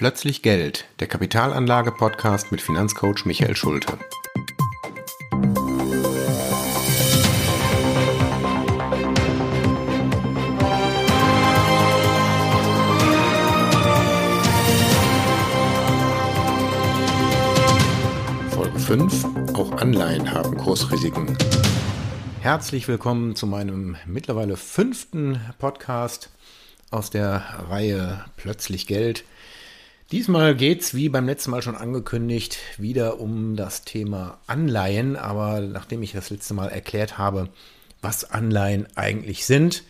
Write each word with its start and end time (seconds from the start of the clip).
Plötzlich 0.00 0.40
Geld, 0.40 0.86
der 0.98 1.08
Kapitalanlage-Podcast 1.08 2.52
mit 2.52 2.62
Finanzcoach 2.62 3.26
Michael 3.26 3.54
Schulte. 3.54 3.98
Folge 18.48 18.78
5. 18.78 19.26
Auch 19.52 19.72
Anleihen 19.72 20.32
haben 20.32 20.56
Kursrisiken. 20.56 21.36
Herzlich 22.40 22.88
willkommen 22.88 23.36
zu 23.36 23.46
meinem 23.46 23.98
mittlerweile 24.06 24.56
fünften 24.56 25.38
Podcast 25.58 26.30
aus 26.90 27.10
der 27.10 27.66
Reihe 27.68 28.24
Plötzlich 28.38 28.86
Geld. 28.86 29.24
Diesmal 30.12 30.56
geht 30.56 30.80
es, 30.80 30.92
wie 30.92 31.08
beim 31.08 31.26
letzten 31.26 31.52
Mal 31.52 31.62
schon 31.62 31.76
angekündigt, 31.76 32.58
wieder 32.78 33.20
um 33.20 33.54
das 33.54 33.84
Thema 33.84 34.38
Anleihen. 34.48 35.14
Aber 35.14 35.60
nachdem 35.60 36.02
ich 36.02 36.10
das 36.10 36.30
letzte 36.30 36.52
Mal 36.52 36.68
erklärt 36.68 37.16
habe, 37.16 37.48
was 38.02 38.28
Anleihen 38.28 38.88
eigentlich 38.96 39.46
sind, 39.46 39.84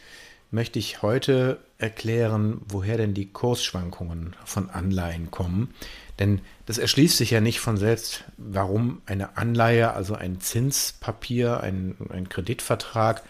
möchte 0.50 0.78
ich 0.78 1.00
heute 1.00 1.58
erklären, 1.78 2.60
woher 2.68 2.98
denn 2.98 3.14
die 3.14 3.32
Kursschwankungen 3.32 4.36
von 4.44 4.68
Anleihen 4.68 5.30
kommen. 5.30 5.72
Denn 6.18 6.42
das 6.66 6.76
erschließt 6.76 7.16
sich 7.16 7.30
ja 7.30 7.40
nicht 7.40 7.60
von 7.60 7.78
selbst, 7.78 8.24
warum 8.36 9.00
eine 9.06 9.38
Anleihe, 9.38 9.94
also 9.94 10.14
ein 10.14 10.38
Zinspapier, 10.38 11.62
ein, 11.62 11.96
ein 12.10 12.28
Kreditvertrag, 12.28 13.22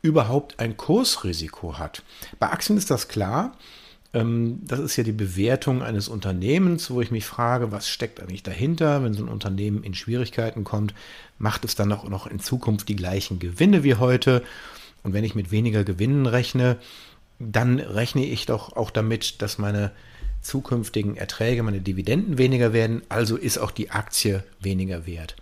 überhaupt 0.00 0.60
ein 0.60 0.78
Kursrisiko 0.78 1.76
hat. 1.76 2.02
Bei 2.38 2.48
Aktien 2.48 2.78
ist 2.78 2.90
das 2.90 3.08
klar. 3.08 3.52
Ähm, 4.14 4.60
das 4.64 4.80
ist 4.80 4.96
ja 4.96 5.04
die 5.04 5.12
Bewertung 5.12 5.82
eines 5.82 6.08
Unternehmens, 6.08 6.90
wo 6.90 7.00
ich 7.00 7.10
mich 7.10 7.26
frage, 7.26 7.72
was 7.72 7.88
steckt 7.88 8.20
eigentlich 8.20 8.42
dahinter, 8.42 9.02
wenn 9.02 9.14
so 9.14 9.24
ein 9.24 9.28
Unternehmen 9.28 9.82
in 9.82 9.94
Schwierigkeiten 9.94 10.64
kommt, 10.64 10.94
macht 11.38 11.64
es 11.64 11.74
dann 11.74 11.92
auch 11.92 12.08
noch 12.08 12.26
in 12.26 12.40
Zukunft 12.40 12.88
die 12.88 12.96
gleichen 12.96 13.38
Gewinne 13.38 13.84
wie 13.84 13.96
heute? 13.96 14.42
Und 15.02 15.12
wenn 15.12 15.24
ich 15.24 15.34
mit 15.34 15.50
weniger 15.50 15.84
Gewinnen 15.84 16.26
rechne, 16.26 16.76
dann 17.38 17.78
rechne 17.78 18.24
ich 18.24 18.46
doch 18.46 18.74
auch 18.76 18.90
damit, 18.90 19.42
dass 19.42 19.58
meine 19.58 19.92
zukünftigen 20.40 21.16
Erträge, 21.16 21.62
meine 21.62 21.80
Dividenden 21.80 22.38
weniger 22.38 22.72
werden, 22.72 23.02
also 23.08 23.36
ist 23.36 23.58
auch 23.58 23.70
die 23.70 23.90
Aktie 23.90 24.44
weniger 24.60 25.06
wert. 25.06 25.36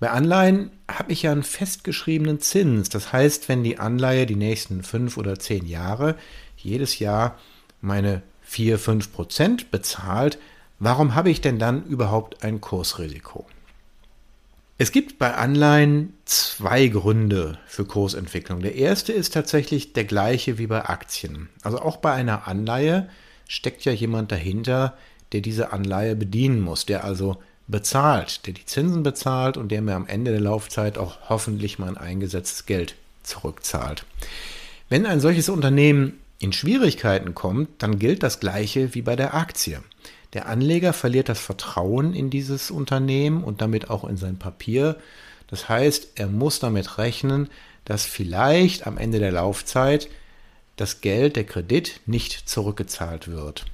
Bei 0.00 0.10
Anleihen 0.10 0.70
habe 0.88 1.12
ich 1.12 1.22
ja 1.22 1.32
einen 1.32 1.44
festgeschriebenen 1.44 2.40
Zins. 2.40 2.88
Das 2.88 3.12
heißt, 3.12 3.48
wenn 3.48 3.62
die 3.62 3.78
Anleihe 3.78 4.26
die 4.26 4.36
nächsten 4.36 4.82
fünf 4.82 5.16
oder 5.16 5.38
zehn 5.38 5.64
Jahre 5.64 6.16
jedes 6.56 6.98
Jahr 6.98 7.38
meine 7.82 8.22
4, 8.42 8.78
5 8.78 9.12
Prozent 9.12 9.70
bezahlt, 9.70 10.38
warum 10.78 11.14
habe 11.14 11.30
ich 11.30 11.40
denn 11.40 11.58
dann 11.58 11.84
überhaupt 11.84 12.42
ein 12.42 12.60
Kursrisiko? 12.60 13.46
Es 14.78 14.90
gibt 14.90 15.18
bei 15.18 15.34
Anleihen 15.34 16.14
zwei 16.24 16.88
Gründe 16.88 17.58
für 17.66 17.84
Kursentwicklung. 17.84 18.62
Der 18.62 18.74
erste 18.74 19.12
ist 19.12 19.32
tatsächlich 19.32 19.92
der 19.92 20.04
gleiche 20.04 20.58
wie 20.58 20.66
bei 20.66 20.84
Aktien. 20.86 21.48
Also 21.62 21.78
auch 21.78 21.98
bei 21.98 22.12
einer 22.12 22.48
Anleihe 22.48 23.08
steckt 23.46 23.84
ja 23.84 23.92
jemand 23.92 24.32
dahinter, 24.32 24.96
der 25.32 25.40
diese 25.40 25.72
Anleihe 25.72 26.16
bedienen 26.16 26.60
muss, 26.60 26.86
der 26.86 27.04
also 27.04 27.36
bezahlt, 27.68 28.46
der 28.46 28.54
die 28.54 28.64
Zinsen 28.64 29.02
bezahlt 29.02 29.56
und 29.56 29.70
der 29.70 29.82
mir 29.82 29.94
am 29.94 30.06
Ende 30.06 30.32
der 30.32 30.40
Laufzeit 30.40 30.98
auch 30.98 31.16
hoffentlich 31.28 31.78
mein 31.78 31.96
eingesetztes 31.96 32.66
Geld 32.66 32.96
zurückzahlt. 33.22 34.04
Wenn 34.88 35.06
ein 35.06 35.20
solches 35.20 35.48
Unternehmen 35.48 36.18
in 36.42 36.52
Schwierigkeiten 36.52 37.36
kommt, 37.36 37.68
dann 37.78 38.00
gilt 38.00 38.24
das 38.24 38.40
Gleiche 38.40 38.96
wie 38.96 39.02
bei 39.02 39.14
der 39.14 39.34
Aktie. 39.34 39.80
Der 40.32 40.48
Anleger 40.48 40.92
verliert 40.92 41.28
das 41.28 41.38
Vertrauen 41.38 42.14
in 42.14 42.30
dieses 42.30 42.72
Unternehmen 42.72 43.44
und 43.44 43.60
damit 43.60 43.90
auch 43.90 44.02
in 44.02 44.16
sein 44.16 44.38
Papier. 44.38 44.96
Das 45.46 45.68
heißt, 45.68 46.12
er 46.16 46.26
muss 46.26 46.58
damit 46.58 46.98
rechnen, 46.98 47.48
dass 47.84 48.06
vielleicht 48.06 48.88
am 48.88 48.98
Ende 48.98 49.20
der 49.20 49.30
Laufzeit 49.30 50.08
das 50.74 51.00
Geld, 51.00 51.36
der 51.36 51.44
Kredit 51.44 52.00
nicht 52.06 52.48
zurückgezahlt 52.48 53.28
wird. 53.28 53.66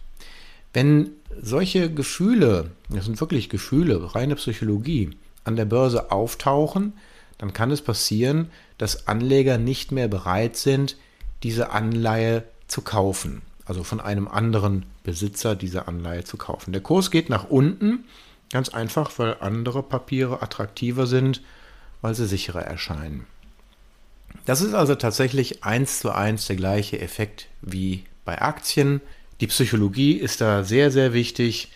Wenn 0.74 1.12
solche 1.40 1.90
Gefühle, 1.90 2.72
das 2.90 3.06
sind 3.06 3.18
wirklich 3.18 3.48
Gefühle, 3.48 4.14
reine 4.14 4.36
Psychologie, 4.36 5.10
an 5.44 5.56
der 5.56 5.64
Börse 5.64 6.12
auftauchen, 6.12 6.92
dann 7.38 7.54
kann 7.54 7.70
es 7.70 7.80
passieren, 7.80 8.50
dass 8.76 9.08
Anleger 9.08 9.56
nicht 9.56 9.90
mehr 9.90 10.08
bereit 10.08 10.58
sind, 10.58 10.98
diese 11.42 11.70
Anleihe 11.70 12.44
zu 12.68 12.82
kaufen, 12.82 13.42
also 13.64 13.82
von 13.82 14.00
einem 14.00 14.28
anderen 14.28 14.86
Besitzer 15.02 15.56
diese 15.56 15.88
Anleihe 15.88 16.24
zu 16.24 16.36
kaufen. 16.36 16.72
Der 16.72 16.82
Kurs 16.82 17.10
geht 17.10 17.28
nach 17.28 17.48
unten, 17.50 18.04
ganz 18.52 18.68
einfach, 18.68 19.10
weil 19.18 19.36
andere 19.40 19.82
Papiere 19.82 20.42
attraktiver 20.42 21.06
sind, 21.06 21.42
weil 22.00 22.14
sie 22.14 22.26
sicherer 22.26 22.62
erscheinen. 22.62 23.26
Das 24.44 24.60
ist 24.60 24.74
also 24.74 24.94
tatsächlich 24.94 25.64
eins 25.64 26.00
zu 26.00 26.10
eins 26.10 26.46
der 26.46 26.56
gleiche 26.56 27.00
Effekt 27.00 27.48
wie 27.60 28.04
bei 28.24 28.40
Aktien. 28.40 29.00
Die 29.40 29.46
Psychologie 29.46 30.12
ist 30.12 30.40
da 30.40 30.64
sehr, 30.64 30.90
sehr 30.90 31.12
wichtig. 31.12 31.72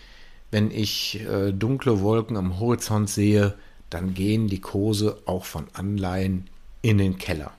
Wenn 0.51 0.71
ich 0.71 1.21
äh, 1.21 1.51
dunkle 1.51 2.01
Wolken 2.01 2.37
am 2.37 2.59
Horizont 2.59 3.09
sehe, 3.09 3.55
dann 3.89 4.13
gehen 4.13 4.47
die 4.47 4.61
Kurse 4.61 5.17
auch 5.25 5.45
von 5.45 5.67
Anleihen 5.73 6.49
in 6.81 6.97
den 6.97 7.17
Keller. 7.17 7.51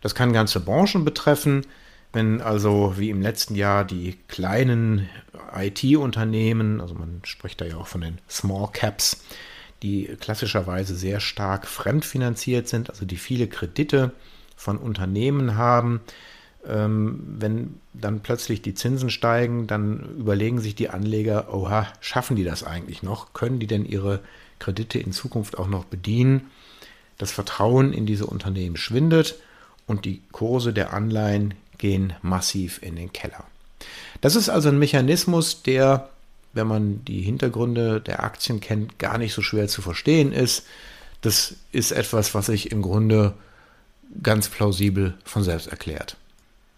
Das 0.00 0.14
kann 0.14 0.32
ganze 0.32 0.60
Branchen 0.60 1.04
betreffen. 1.04 1.66
Wenn 2.14 2.40
also 2.40 2.94
wie 2.96 3.10
im 3.10 3.20
letzten 3.20 3.56
Jahr 3.56 3.84
die 3.84 4.16
kleinen 4.28 5.08
IT-Unternehmen, 5.52 6.80
also 6.80 6.94
man 6.94 7.20
spricht 7.24 7.60
da 7.60 7.64
ja 7.64 7.76
auch 7.76 7.88
von 7.88 8.02
den 8.02 8.18
Small 8.30 8.68
Caps, 8.72 9.24
die 9.82 10.06
klassischerweise 10.20 10.94
sehr 10.94 11.18
stark 11.18 11.66
fremdfinanziert 11.66 12.68
sind, 12.68 12.88
also 12.88 13.04
die 13.04 13.16
viele 13.16 13.48
Kredite 13.48 14.12
von 14.56 14.78
Unternehmen 14.78 15.56
haben, 15.56 16.02
ähm, 16.66 17.20
wenn 17.38 17.80
dann 17.92 18.20
plötzlich 18.20 18.62
die 18.62 18.74
Zinsen 18.74 19.10
steigen, 19.10 19.66
dann 19.66 20.16
überlegen 20.16 20.60
sich 20.60 20.76
die 20.76 20.90
Anleger, 20.90 21.52
oha, 21.52 21.88
schaffen 22.00 22.36
die 22.36 22.44
das 22.44 22.62
eigentlich 22.62 23.02
noch? 23.02 23.32
Können 23.32 23.58
die 23.58 23.66
denn 23.66 23.84
ihre 23.84 24.20
Kredite 24.60 25.00
in 25.00 25.10
Zukunft 25.10 25.58
auch 25.58 25.68
noch 25.68 25.84
bedienen? 25.84 26.50
Das 27.18 27.32
Vertrauen 27.32 27.92
in 27.92 28.06
diese 28.06 28.26
Unternehmen 28.26 28.76
schwindet 28.76 29.34
und 29.88 30.04
die 30.04 30.22
Kurse 30.30 30.72
der 30.72 30.94
Anleihen 30.94 31.54
gehen 31.78 32.14
massiv 32.22 32.80
in 32.82 32.96
den 32.96 33.12
Keller. 33.12 33.44
Das 34.20 34.36
ist 34.36 34.48
also 34.48 34.68
ein 34.68 34.78
Mechanismus, 34.78 35.62
der, 35.62 36.08
wenn 36.52 36.66
man 36.66 37.04
die 37.04 37.22
Hintergründe 37.22 38.00
der 38.00 38.22
Aktien 38.24 38.60
kennt, 38.60 38.98
gar 38.98 39.18
nicht 39.18 39.34
so 39.34 39.42
schwer 39.42 39.68
zu 39.68 39.82
verstehen 39.82 40.32
ist. 40.32 40.64
Das 41.20 41.54
ist 41.72 41.92
etwas, 41.92 42.34
was 42.34 42.46
sich 42.46 42.70
im 42.72 42.82
Grunde 42.82 43.34
ganz 44.22 44.48
plausibel 44.48 45.14
von 45.24 45.42
selbst 45.42 45.66
erklärt. 45.66 46.16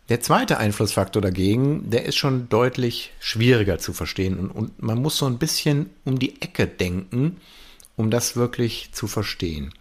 Der 0.08 0.20
zweite 0.20 0.58
Einflussfaktor 0.58 1.20
dagegen, 1.20 1.90
der 1.90 2.04
ist 2.04 2.16
schon 2.16 2.48
deutlich 2.48 3.12
schwieriger 3.18 3.78
zu 3.78 3.92
verstehen 3.92 4.38
und, 4.38 4.50
und, 4.50 4.82
man 4.82 5.02
muss 5.02 5.16
so 5.18 5.26
ein 5.26 5.38
bisschen 5.38 5.90
um 6.04 6.20
die 6.20 6.40
Ecke 6.40 6.68
denken, 6.68 7.38
um 7.96 8.10
das 8.10 8.36
wirklich 8.36 8.90
zu 8.92 9.08
verstehen. 9.08 9.72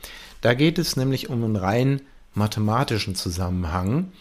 Da 0.42 0.56
geht 0.56 0.80
es 0.80 0.96
nämlich 0.96 1.30
um 1.30 1.44
einen 1.44 1.56
rein 1.56 2.02
mathematischen 2.34 3.14
Zusammenhang, 3.14 4.12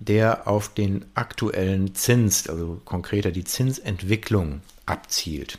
der 0.00 0.48
auf 0.48 0.72
den 0.72 1.04
aktuellen 1.14 1.94
Zins, 1.94 2.48
also 2.48 2.80
konkreter 2.84 3.30
die 3.30 3.44
Zinsentwicklung 3.44 4.62
abzielt. 4.86 5.58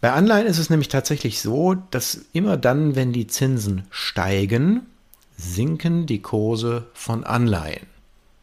Bei 0.00 0.12
Anleihen 0.12 0.46
ist 0.46 0.58
es 0.58 0.70
nämlich 0.70 0.88
tatsächlich 0.88 1.40
so, 1.40 1.74
dass 1.74 2.26
immer 2.32 2.56
dann, 2.56 2.96
wenn 2.96 3.12
die 3.12 3.26
Zinsen 3.26 3.86
steigen, 3.90 4.86
sinken 5.36 6.06
die 6.06 6.22
Kurse 6.22 6.86
von 6.94 7.24
Anleihen. 7.24 7.86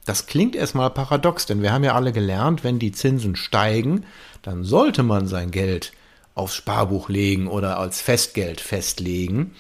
Das 0.06 0.28
klingt 0.28 0.56
erstmal 0.56 0.92
paradox, 0.92 1.48
denn 1.48 1.64
wir 1.64 1.74
haben 1.74 1.84
ja 1.84 1.96
alle 1.96 2.12
gelernt, 2.12 2.64
wenn 2.64 2.78
die 2.78 2.92
Zinsen 2.92 3.36
steigen, 3.36 4.06
dann 4.44 4.64
sollte 4.64 5.02
man 5.02 5.28
sein 5.28 5.50
Geld 5.50 5.94
aufs 6.36 6.56
Sparbuch 6.56 7.10
legen 7.10 7.48
oder 7.48 7.80
als 7.80 8.02
Festgeld 8.02 8.62
festlegen. 8.62 9.56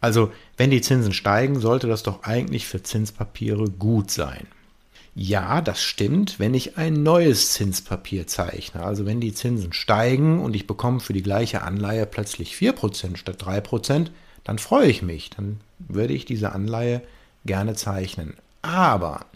Also 0.00 0.30
wenn 0.56 0.70
die 0.70 0.82
Zinsen 0.82 1.12
steigen, 1.12 1.58
sollte 1.58 1.88
das 1.88 2.04
doch 2.04 2.22
eigentlich 2.22 2.66
für 2.66 2.82
Zinspapiere 2.82 3.64
gut 3.64 4.10
sein. 4.12 4.46
Ja, 5.20 5.62
das 5.62 5.82
stimmt, 5.82 6.38
wenn 6.38 6.54
ich 6.54 6.78
ein 6.78 7.02
neues 7.02 7.52
Zinspapier 7.52 8.28
zeichne. 8.28 8.84
Also 8.84 9.04
wenn 9.04 9.20
die 9.20 9.34
Zinsen 9.34 9.72
steigen 9.72 10.38
und 10.38 10.54
ich 10.54 10.68
bekomme 10.68 11.00
für 11.00 11.12
die 11.12 11.24
gleiche 11.24 11.62
Anleihe 11.62 12.06
plötzlich 12.06 12.54
4% 12.54 13.16
statt 13.16 13.42
3%, 13.42 14.10
dann 14.44 14.58
freue 14.60 14.86
ich 14.86 15.02
mich. 15.02 15.30
Dann 15.30 15.58
würde 15.80 16.14
ich 16.14 16.24
diese 16.24 16.52
Anleihe 16.52 17.02
gerne 17.44 17.74
zeichnen. 17.74 18.36
Aber 18.62 19.26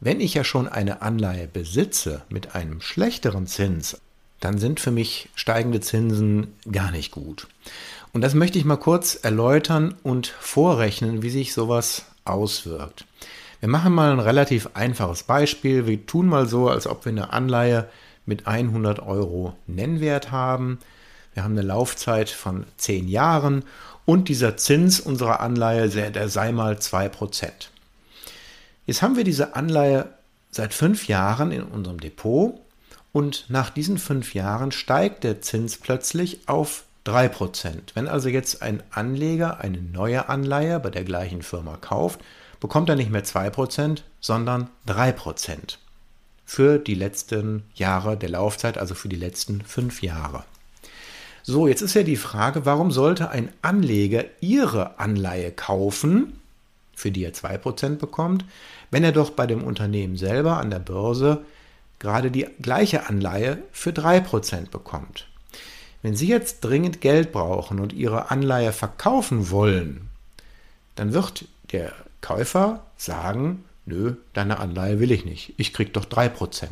wenn 0.00 0.20
ich 0.20 0.34
ja 0.34 0.42
schon 0.42 0.66
eine 0.66 1.02
Anleihe 1.02 1.46
besitze 1.46 2.22
mit 2.28 2.56
einem 2.56 2.80
schlechteren 2.80 3.46
Zins, 3.46 4.00
dann 4.40 4.58
sind 4.58 4.80
für 4.80 4.90
mich 4.90 5.28
steigende 5.36 5.78
Zinsen 5.78 6.48
gar 6.68 6.90
nicht 6.90 7.12
gut. 7.12 7.46
Und 8.12 8.22
das 8.22 8.34
möchte 8.34 8.58
ich 8.58 8.64
mal 8.64 8.76
kurz 8.76 9.14
erläutern 9.22 9.94
und 10.02 10.26
vorrechnen, 10.26 11.22
wie 11.22 11.30
sich 11.30 11.54
sowas 11.54 12.06
auswirkt. 12.24 13.04
Wir 13.60 13.68
machen 13.68 13.92
mal 13.92 14.12
ein 14.12 14.20
relativ 14.20 14.70
einfaches 14.74 15.24
Beispiel. 15.24 15.86
Wir 15.86 16.06
tun 16.06 16.26
mal 16.26 16.46
so, 16.46 16.68
als 16.68 16.86
ob 16.86 17.04
wir 17.04 17.10
eine 17.10 17.32
Anleihe 17.32 17.88
mit 18.24 18.46
100 18.46 19.00
Euro 19.00 19.56
Nennwert 19.66 20.30
haben. 20.30 20.78
Wir 21.34 21.42
haben 21.42 21.52
eine 21.52 21.66
Laufzeit 21.66 22.30
von 22.30 22.64
10 22.76 23.08
Jahren 23.08 23.64
und 24.04 24.28
dieser 24.28 24.56
Zins 24.56 25.00
unserer 25.00 25.40
Anleihe, 25.40 25.88
der 25.88 26.28
sei 26.28 26.52
mal 26.52 26.74
2%. 26.74 27.50
Jetzt 28.86 29.02
haben 29.02 29.16
wir 29.16 29.24
diese 29.24 29.56
Anleihe 29.56 30.08
seit 30.50 30.72
fünf 30.72 31.08
Jahren 31.08 31.50
in 31.50 31.62
unserem 31.62 32.00
Depot 32.00 32.60
und 33.12 33.46
nach 33.48 33.70
diesen 33.70 33.98
fünf 33.98 34.34
Jahren 34.34 34.72
steigt 34.72 35.24
der 35.24 35.40
Zins 35.42 35.78
plötzlich 35.78 36.48
auf 36.48 36.84
3%. 37.06 37.94
Wenn 37.94 38.06
also 38.06 38.28
jetzt 38.28 38.62
ein 38.62 38.82
Anleger 38.90 39.60
eine 39.60 39.78
neue 39.78 40.28
Anleihe 40.28 40.78
bei 40.80 40.90
der 40.90 41.04
gleichen 41.04 41.42
Firma 41.42 41.76
kauft, 41.76 42.20
bekommt 42.60 42.88
er 42.88 42.96
nicht 42.96 43.10
mehr 43.10 43.24
2%, 43.24 44.02
sondern 44.20 44.68
3% 44.86 45.76
für 46.44 46.78
die 46.78 46.94
letzten 46.94 47.64
Jahre 47.74 48.16
der 48.16 48.30
Laufzeit, 48.30 48.78
also 48.78 48.94
für 48.94 49.10
die 49.10 49.16
letzten 49.16 49.60
fünf 49.60 50.02
Jahre. 50.02 50.44
So, 51.42 51.68
jetzt 51.68 51.82
ist 51.82 51.94
ja 51.94 52.02
die 52.02 52.16
Frage, 52.16 52.64
warum 52.66 52.90
sollte 52.90 53.30
ein 53.30 53.50
Anleger 53.62 54.24
Ihre 54.40 54.98
Anleihe 54.98 55.52
kaufen, 55.52 56.40
für 56.94 57.10
die 57.10 57.24
er 57.24 57.32
2% 57.32 57.96
bekommt, 57.96 58.44
wenn 58.90 59.04
er 59.04 59.12
doch 59.12 59.30
bei 59.30 59.46
dem 59.46 59.62
Unternehmen 59.62 60.16
selber 60.16 60.56
an 60.56 60.70
der 60.70 60.78
Börse 60.78 61.44
gerade 61.98 62.30
die 62.30 62.46
gleiche 62.60 63.08
Anleihe 63.08 63.58
für 63.72 63.90
3% 63.90 64.70
bekommt. 64.70 65.28
Wenn 66.02 66.16
Sie 66.16 66.28
jetzt 66.28 66.60
dringend 66.60 67.00
Geld 67.00 67.32
brauchen 67.32 67.80
und 67.80 67.92
Ihre 67.92 68.30
Anleihe 68.30 68.72
verkaufen 68.72 69.50
wollen, 69.50 70.08
dann 70.94 71.12
wird 71.12 71.44
der 71.72 71.92
Käufer 72.20 72.84
sagen, 72.96 73.64
nö, 73.86 74.14
deine 74.32 74.58
Anleihe 74.58 75.00
will 75.00 75.12
ich 75.12 75.24
nicht, 75.24 75.54
ich 75.56 75.72
krieg 75.72 75.92
doch 75.92 76.04
3%. 76.04 76.68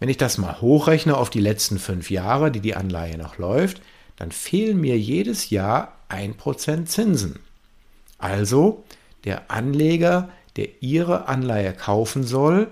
Wenn 0.00 0.08
ich 0.08 0.16
das 0.16 0.38
mal 0.38 0.60
hochrechne 0.60 1.16
auf 1.16 1.30
die 1.30 1.40
letzten 1.40 1.78
fünf 1.78 2.10
Jahre, 2.10 2.50
die 2.50 2.60
die 2.60 2.76
Anleihe 2.76 3.18
noch 3.18 3.38
läuft, 3.38 3.80
dann 4.16 4.32
fehlen 4.32 4.80
mir 4.80 4.98
jedes 4.98 5.50
Jahr 5.50 5.96
1% 6.08 6.86
Zinsen. 6.86 7.40
Also 8.18 8.84
der 9.24 9.50
Anleger, 9.50 10.28
der 10.56 10.82
Ihre 10.82 11.28
Anleihe 11.28 11.72
kaufen 11.72 12.24
soll, 12.24 12.68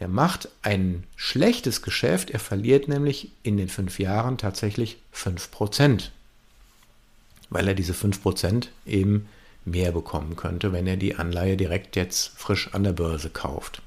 der 0.00 0.08
macht 0.08 0.48
ein 0.62 1.04
schlechtes 1.16 1.82
Geschäft. 1.82 2.30
Er 2.30 2.40
verliert 2.40 2.88
nämlich 2.88 3.30
in 3.42 3.56
den 3.56 3.68
fünf 3.68 3.98
Jahren 3.98 4.38
tatsächlich 4.38 4.98
5%, 5.14 6.10
weil 7.50 7.68
er 7.68 7.74
diese 7.74 7.92
5% 7.92 8.66
eben 8.86 9.28
mehr 9.64 9.92
bekommen 9.92 10.36
könnte, 10.36 10.72
wenn 10.72 10.86
er 10.86 10.96
die 10.96 11.16
Anleihe 11.16 11.56
direkt 11.56 11.96
jetzt 11.96 12.32
frisch 12.36 12.72
an 12.72 12.84
der 12.84 12.92
Börse 12.92 13.30
kauft. 13.30 13.82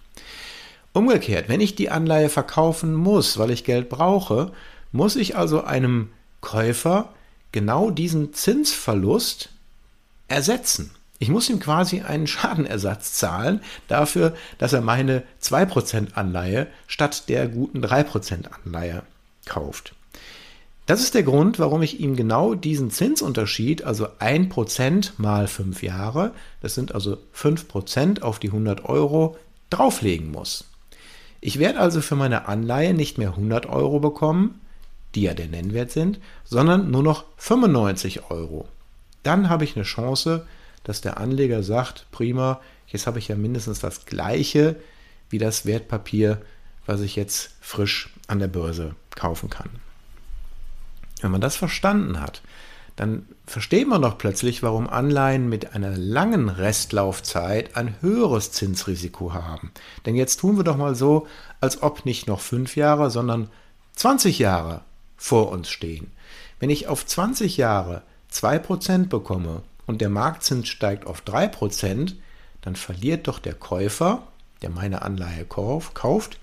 Umgekehrt, 0.94 1.50
wenn 1.50 1.62
ich 1.62 1.76
die 1.76 1.90
Anleihe 1.90 2.30
verkaufen 2.30 2.94
muss, 2.94 3.38
weil 3.38 3.52
ich 3.52 3.64
Geld 3.64 3.90
brauche, 3.90 4.52
muss 4.92 5.16
ich 5.16 5.36
also 5.36 5.64
einem 5.64 6.10
Käufer 6.42 7.10
genau 7.52 7.92
diesen 7.92 8.34
Zinsverlust 8.34 9.50
ersetzen. 10.28 10.92
Ich 11.20 11.30
muss 11.30 11.50
ihm 11.50 11.60
quasi 11.60 12.02
einen 12.02 12.28
Schadenersatz 12.28 13.14
zahlen 13.14 13.62
dafür, 13.88 14.36
dass 14.58 14.74
er 14.74 14.82
meine 14.82 15.24
2% 15.42 16.14
Anleihe 16.14 16.68
statt 16.88 17.30
der 17.30 17.48
guten 17.48 17.84
3% 17.84 18.46
Anleihe 18.64 19.04
kauft. 19.46 19.94
Das 20.88 21.02
ist 21.02 21.16
der 21.16 21.24
Grund, 21.24 21.60
warum 21.60 21.82
ich 21.82 22.00
ihm 22.00 22.16
genau 22.16 22.56
diesen 22.56 22.92
Zinsunterschied, 22.92 23.84
also 23.84 24.08
1% 24.20 25.12
mal 25.18 25.48
5 25.48 25.84
Jahre, 25.84 26.32
das 26.62 26.76
sind 26.76 26.96
also 26.96 27.18
5% 27.36 28.22
auf 28.22 28.40
die 28.40 28.48
100 28.48 28.86
Euro, 28.86 29.38
drauflegen 29.70 30.32
muss. 30.32 30.64
Ich 31.42 31.60
werde 31.60 31.82
also 31.82 32.00
für 32.00 32.16
meine 32.16 32.48
Anleihe 32.48 32.94
nicht 32.94 33.18
mehr 33.18 33.32
100 33.32 33.66
Euro 33.66 34.00
bekommen, 34.00 34.62
die 35.14 35.24
ja 35.24 35.34
der 35.34 35.48
Nennwert 35.48 35.92
sind, 35.92 36.20
sondern 36.46 36.90
nur 36.90 37.04
noch 37.04 37.26
95 37.36 38.32
Euro. 38.32 38.66
Dann 39.24 39.50
habe 39.50 39.66
ich 39.66 39.76
eine 39.76 39.84
Chance, 39.84 40.48
dass 40.86 41.02
der 41.02 41.18
Anleger 41.18 41.64
sagt, 41.64 42.06
prima, 42.12 42.62
jetzt 42.88 43.08
habe 43.08 43.20
ich 43.20 43.28
ja 43.28 43.36
mindestens 43.36 43.80
das 43.80 44.06
gleiche 44.06 44.78
wie 45.30 45.38
das 45.38 45.66
Wertpapier, 45.66 46.42
was 46.86 47.02
ich 47.02 47.18
jetzt 47.18 47.52
frisch 47.60 48.14
an 48.28 48.40
der 48.40 48.48
Börse 48.48 48.96
kaufen 49.16 49.50
kann. 49.50 49.70
Wenn 51.22 51.32
man 51.32 51.42
das 51.42 51.56
verstanden 51.56 52.20
hat, 52.20 52.42
dann 52.98 53.28
versteht 53.46 53.88
man 53.88 54.02
doch 54.02 54.18
plötzlich, 54.18 54.64
warum 54.64 54.90
Anleihen 54.90 55.48
mit 55.48 55.76
einer 55.76 55.96
langen 55.96 56.50
Restlaufzeit 56.50 57.78
ein 57.78 57.96
höheres 58.02 58.52
Zinsrisiko 58.52 59.34
haben. 59.34 59.72
Denn 60.06 60.16
jetzt 60.16 60.40
tun 60.40 60.58
wir 60.58 60.64
doch 60.64 60.78
mal 60.78 60.96
so, 60.96 61.28
als 61.62 61.84
ob 61.84 62.06
nicht 62.06 62.28
noch 62.28 62.40
fünf 62.40 62.76
Jahre, 62.76 63.12
sondern 63.12 63.50
20 63.96 64.40
Jahre 64.40 64.82
vor 65.16 65.52
uns 65.52 65.70
stehen. 65.70 66.12
Wenn 66.60 66.72
ich 66.72 66.88
auf 66.88 67.06
20 67.06 67.58
Jahre 67.58 68.02
2% 68.34 69.10
bekomme 69.10 69.62
und 69.86 70.02
der 70.02 70.10
Marktzins 70.10 70.68
steigt 70.68 71.06
auf 71.06 71.22
3%, 71.22 72.16
dann 72.62 72.76
verliert 72.76 73.28
doch 73.28 73.38
der 73.38 73.54
Käufer, 73.54 74.24
der 74.64 74.72
meine 74.72 75.04
Anleihe 75.04 75.46
kauft, 75.46 76.40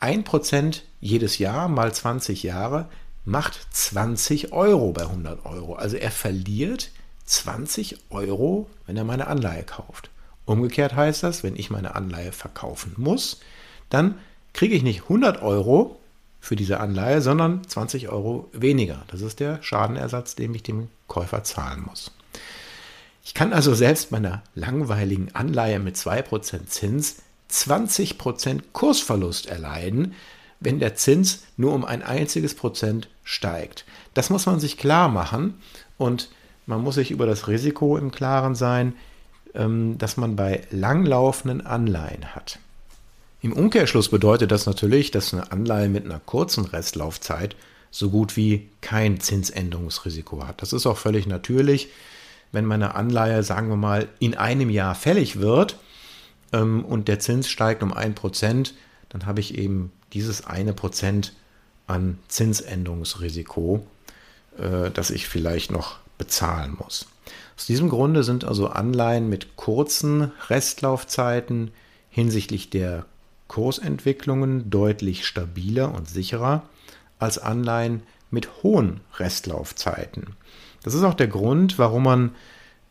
1% 0.00 0.80
jedes 1.00 1.38
Jahr 1.38 1.68
mal 1.68 1.94
20 1.94 2.42
Jahre 2.42 2.88
macht 3.24 3.66
20 3.70 4.52
Euro 4.52 4.92
bei 4.92 5.02
100 5.02 5.44
Euro. 5.46 5.74
Also 5.74 5.96
er 5.96 6.10
verliert 6.10 6.90
20 7.26 7.98
Euro, 8.10 8.68
wenn 8.86 8.96
er 8.96 9.04
meine 9.04 9.26
Anleihe 9.26 9.62
kauft. 9.62 10.10
Umgekehrt 10.44 10.94
heißt 10.94 11.22
das, 11.22 11.42
wenn 11.42 11.56
ich 11.56 11.70
meine 11.70 11.94
Anleihe 11.94 12.32
verkaufen 12.32 12.94
muss, 12.96 13.40
dann 13.88 14.18
kriege 14.52 14.74
ich 14.74 14.82
nicht 14.82 15.02
100 15.04 15.42
Euro 15.42 15.98
für 16.40 16.56
diese 16.56 16.80
Anleihe, 16.80 17.22
sondern 17.22 17.66
20 17.66 18.10
Euro 18.10 18.50
weniger. 18.52 19.02
Das 19.08 19.22
ist 19.22 19.40
der 19.40 19.62
Schadenersatz, 19.62 20.34
den 20.34 20.54
ich 20.54 20.62
dem 20.62 20.88
Käufer 21.08 21.42
zahlen 21.44 21.82
muss. 21.88 22.10
Ich 23.24 23.32
kann 23.32 23.54
also 23.54 23.74
selbst 23.74 24.12
meiner 24.12 24.42
langweiligen 24.54 25.34
Anleihe 25.34 25.78
mit 25.78 25.96
2% 25.96 26.66
Zins 26.66 27.22
20% 27.50 28.62
Kursverlust 28.72 29.46
erleiden, 29.46 30.14
wenn 30.60 30.78
der 30.78 30.94
Zins 30.94 31.44
nur 31.56 31.72
um 31.72 31.84
ein 31.84 32.02
einziges 32.02 32.54
Prozent 32.54 33.08
steigt. 33.22 33.84
Das 34.14 34.30
muss 34.30 34.46
man 34.46 34.60
sich 34.60 34.76
klar 34.76 35.08
machen 35.08 35.54
und 35.98 36.30
man 36.66 36.82
muss 36.82 36.94
sich 36.94 37.10
über 37.10 37.26
das 37.26 37.48
Risiko 37.48 37.96
im 37.96 38.10
Klaren 38.10 38.54
sein, 38.54 38.94
ähm, 39.54 39.96
das 39.98 40.16
man 40.16 40.36
bei 40.36 40.62
langlaufenden 40.70 41.66
Anleihen 41.66 42.34
hat. 42.34 42.58
Im 43.42 43.52
Umkehrschluss 43.52 44.08
bedeutet 44.08 44.50
das 44.50 44.64
natürlich, 44.64 45.10
dass 45.10 45.34
eine 45.34 45.52
Anleihe 45.52 45.88
mit 45.88 46.06
einer 46.06 46.20
kurzen 46.20 46.64
Restlaufzeit 46.64 47.56
so 47.90 48.10
gut 48.10 48.36
wie 48.36 48.68
kein 48.80 49.20
Zinsänderungsrisiko 49.20 50.46
hat. 50.46 50.62
Das 50.62 50.72
ist 50.72 50.86
auch 50.86 50.96
völlig 50.96 51.26
natürlich 51.26 51.90
wenn 52.54 52.64
meine 52.64 52.94
Anleihe, 52.94 53.42
sagen 53.42 53.68
wir 53.68 53.76
mal, 53.76 54.08
in 54.20 54.36
einem 54.36 54.70
Jahr 54.70 54.94
fällig 54.94 55.40
wird 55.40 55.76
ähm, 56.52 56.84
und 56.84 57.08
der 57.08 57.18
Zins 57.18 57.48
steigt 57.48 57.82
um 57.82 57.92
ein 57.92 58.14
Prozent, 58.14 58.74
dann 59.14 59.26
habe 59.26 59.38
ich 59.38 59.56
eben 59.56 59.92
dieses 60.12 60.44
eine 60.44 60.72
Prozent 60.72 61.34
an 61.86 62.18
Zinsänderungsrisiko, 62.26 63.86
äh, 64.58 64.90
das 64.90 65.10
ich 65.10 65.28
vielleicht 65.28 65.70
noch 65.70 65.98
bezahlen 66.18 66.76
muss. 66.76 67.06
Aus 67.56 67.64
diesem 67.64 67.88
Grunde 67.88 68.24
sind 68.24 68.44
also 68.44 68.66
Anleihen 68.66 69.28
mit 69.28 69.54
kurzen 69.54 70.32
Restlaufzeiten 70.48 71.70
hinsichtlich 72.10 72.70
der 72.70 73.06
Kursentwicklungen 73.46 74.68
deutlich 74.68 75.26
stabiler 75.26 75.94
und 75.94 76.08
sicherer 76.08 76.62
als 77.20 77.38
Anleihen 77.38 78.02
mit 78.32 78.64
hohen 78.64 79.00
Restlaufzeiten. 79.18 80.34
Das 80.82 80.92
ist 80.92 81.04
auch 81.04 81.14
der 81.14 81.28
Grund, 81.28 81.78
warum 81.78 82.02
man 82.02 82.34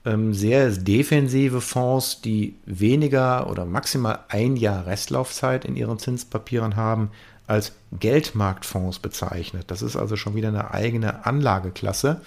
sehr 0.04 0.70
defensive 0.72 1.62
Fonds, 1.62 2.22
die 2.22 2.56
weniger 2.66 3.50
oder 3.50 3.66
maximal 3.66 4.20
ein 4.28 4.58
Jahr 4.58 4.86
Restlaufzeit 4.86 5.64
in 5.64 5.78
ihren 5.78 5.98
Zinspapieren 5.98 6.76
haben, 6.76 7.10
als 7.48 7.74
Geldmarktfonds 8.00 9.00
bezeichnet. 9.00 9.66
Das 9.72 9.82
ist 9.82 9.96
also 9.96 10.16
schon 10.16 10.36
wieder 10.36 10.50
eine 10.50 10.72
eigene 10.72 11.26
Anlageklasse. 11.26 12.22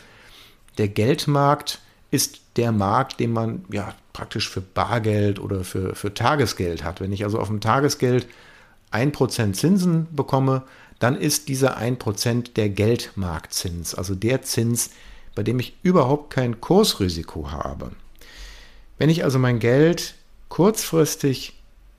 Der 0.78 0.88
Geldmarkt 0.88 1.80
ist 2.10 2.40
der 2.56 2.72
Markt, 2.72 3.20
den 3.20 3.32
man 3.32 3.64
ja 3.70 3.94
praktisch 4.12 4.48
für 4.48 4.60
Bargeld 4.60 5.38
oder 5.38 5.64
für, 5.64 5.94
für 5.94 6.14
Tagesgeld 6.14 6.84
hat. 6.84 7.00
Wenn 7.00 7.12
ich 7.12 7.24
also 7.24 7.38
auf 7.38 7.48
dem 7.48 7.60
Tagesgeld 7.60 8.26
1% 8.92 9.52
Zinsen 9.52 10.06
bekomme, 10.14 10.62
dann 10.98 11.16
ist 11.16 11.48
dieser 11.48 11.78
1% 11.78 12.54
der 12.54 12.70
Geldmarktzins, 12.70 13.94
also 13.94 14.14
der 14.14 14.42
Zins, 14.42 14.90
bei 15.36 15.44
dem 15.44 15.60
ich 15.60 15.76
überhaupt 15.84 16.30
kein 16.30 16.60
Kursrisiko 16.60 17.52
habe. 17.52 17.92
Wenn 18.98 19.10
ich 19.10 19.22
also 19.22 19.38
mein 19.38 19.60
Geld 19.60 20.14
kurzfristig 20.48 21.52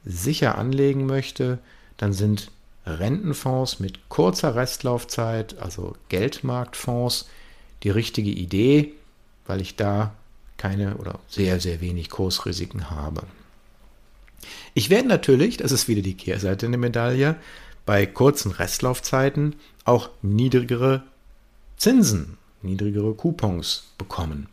sicher 0.04 0.58
anlegen 0.58 1.06
möchte, 1.06 1.60
dann 1.98 2.12
sind 2.12 2.52
Rentenfonds 2.86 3.80
mit 3.80 4.10
kurzer 4.10 4.56
Restlaufzeit, 4.56 5.58
also 5.60 5.96
Geldmarktfonds, 6.10 7.30
die 7.84 7.90
richtige 7.90 8.32
Idee, 8.32 8.94
weil 9.46 9.62
ich 9.62 9.76
da 9.76 10.14
keine 10.58 10.98
oder 10.98 11.20
sehr, 11.28 11.60
sehr 11.60 11.80
wenig 11.80 12.10
Kursrisiken 12.10 12.90
habe. 12.90 13.22
Ich 14.74 14.90
werde 14.90 15.08
natürlich, 15.08 15.58
das 15.58 15.72
ist 15.72 15.88
wieder 15.88 16.02
die 16.02 16.18
Kehrseite 16.18 16.68
der 16.68 16.80
Medaille, 16.80 17.36
bei 17.86 18.06
kurzen 18.06 18.52
Restlaufzeiten 18.52 19.56
auch 19.86 20.10
niedrigere 20.22 21.04
Zinsen, 21.78 22.38
niedrigere 22.62 23.14
Coupons 23.14 23.92
bekommen. 23.98 24.48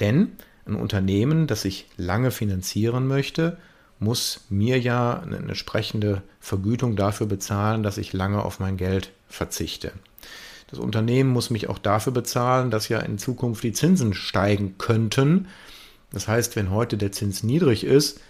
Denn 0.00 0.32
ein 0.66 0.76
Unternehmen, 0.76 1.46
das 1.46 1.64
ich 1.64 1.86
lange 1.96 2.30
finanzieren 2.30 3.06
möchte, 3.06 3.58
muss 3.98 4.40
mir 4.48 4.80
ja 4.80 5.20
eine 5.20 5.36
entsprechende 5.36 6.22
Vergütung 6.40 6.96
dafür 6.96 7.26
bezahlen, 7.26 7.82
dass 7.82 7.98
ich 7.98 8.12
lange 8.12 8.42
auf 8.44 8.58
mein 8.58 8.76
Geld 8.76 9.12
verzichte. 9.28 9.92
Das 10.70 10.78
Unternehmen 10.78 11.30
muss 11.30 11.50
mich 11.50 11.68
auch 11.68 11.78
dafür 11.78 12.12
bezahlen, 12.12 12.70
dass 12.70 12.88
ja 12.88 13.00
in 13.00 13.18
Zukunft 13.18 13.62
die 13.62 13.72
Zinsen 13.72 14.14
steigen 14.14 14.78
könnten. 14.78 15.48
Das 16.12 16.28
heißt, 16.28 16.56
wenn 16.56 16.70
heute 16.70 16.96
der 16.96 17.12
Zins 17.12 17.42
niedrig 17.42 17.84
ist 17.84 18.20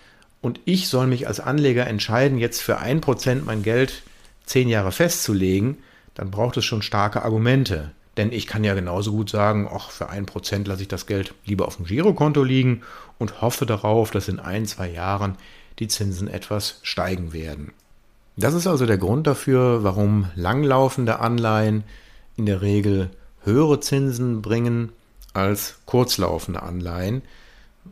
und 0.41 0.61
ich 0.65 0.89
soll 0.89 1.07
mich 1.07 1.29
als 1.29 1.39
Anleger 1.39 1.87
entscheiden, 1.87 2.39
jetzt 2.39 2.63
für 2.63 2.79
ein 2.79 3.01
Prozent 3.01 3.45
mein 3.47 3.63
Geld 3.63 4.03
zehn 4.45 4.69
Jahre 4.69 4.91
festzulegen, 4.91 5.79
dann 6.15 6.31
braucht 6.31 6.57
es 6.57 6.65
schon 6.65 6.83
starke 6.83 7.23
Argumente. 7.23 7.93
Denn 8.21 8.33
ich 8.33 8.47
kann 8.47 8.65
ja 8.65 8.75
genauso 8.75 9.13
gut 9.13 9.31
sagen, 9.31 9.67
ach, 9.75 9.91
für 9.91 10.11
ein 10.11 10.27
Prozent 10.27 10.69
lasse 10.69 10.83
ich 10.83 10.89
das 10.89 11.07
Geld 11.07 11.33
lieber 11.47 11.67
auf 11.67 11.77
dem 11.77 11.87
Girokonto 11.87 12.43
liegen 12.43 12.83
und 13.19 13.41
hoffe 13.41 13.65
darauf, 13.65 14.11
dass 14.11 14.29
in 14.29 14.39
ein, 14.39 14.67
zwei 14.67 14.91
Jahren 14.91 15.39
die 15.79 15.89
Zinsen 15.89 16.29
etwas 16.29 16.81
steigen 16.83 17.33
werden. 17.33 17.73
Das 18.37 18.53
ist 18.53 18.67
also 18.67 18.85
der 18.85 18.99
Grund 18.99 19.27
dafür, 19.27 19.85
warum 19.85 20.27
langlaufende 20.35 21.21
Anleihen 21.21 21.83
in 22.37 22.45
der 22.45 22.61
Regel 22.61 23.09
höhere 23.43 23.81
Zinsen 23.81 24.43
bringen 24.43 24.93
als 25.33 25.79
kurzlaufende 25.87 26.63
Anleihen, 26.63 27.23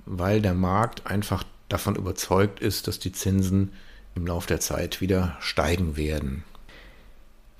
weil 0.04 0.42
der 0.42 0.52
Markt 0.52 1.06
einfach 1.06 1.42
davon 1.70 1.96
überzeugt 1.96 2.60
ist, 2.60 2.86
dass 2.86 2.98
die 2.98 3.12
Zinsen 3.12 3.72
im 4.14 4.26
Laufe 4.26 4.48
der 4.48 4.60
Zeit 4.60 5.00
wieder 5.00 5.38
steigen 5.40 5.96
werden. 5.96 6.44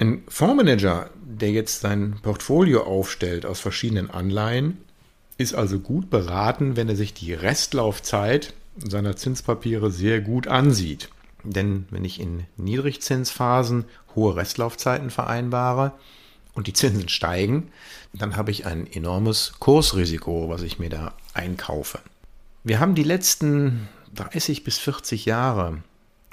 Ein 0.01 0.23
Fondsmanager, 0.29 1.11
der 1.25 1.51
jetzt 1.51 1.81
sein 1.81 2.17
Portfolio 2.23 2.85
aufstellt 2.85 3.45
aus 3.45 3.59
verschiedenen 3.59 4.11
Anleihen, 4.11 4.79
ist 5.39 5.55
also 5.55 5.81
gut 5.81 6.09
beraten, 6.09 6.77
wenn 6.77 6.89
er 6.89 6.97
sich 6.97 7.15
die 7.15 7.35
Restlaufzeit 7.35 8.55
seiner 8.77 9.17
Zinspapiere 9.17 9.91
sehr 9.91 10.21
gut 10.21 10.47
ansieht. 10.47 11.09
Denn 11.43 11.87
wenn 11.91 12.05
ich 12.05 12.21
in 12.21 12.45
Niedrigzinsphasen 12.57 13.87
hohe 14.15 14.37
Restlaufzeiten 14.37 15.11
vereinbare 15.11 15.93
und 16.55 16.69
die 16.69 16.73
Zinsen 16.73 17.09
steigen, 17.09 17.73
dann 18.13 18.37
habe 18.37 18.53
ich 18.53 18.67
ein 18.67 18.87
enormes 18.87 19.55
Kursrisiko, 19.59 20.49
was 20.49 20.63
ich 20.63 20.79
mir 20.79 20.91
da 20.91 21.15
einkaufe. 21.35 21.99
Wir 22.63 22.79
haben 22.79 22.95
die 22.95 23.05
letzten 23.05 23.89
30 24.15 24.63
bis 24.63 24.79
40 24.79 25.25
Jahre 25.25 25.83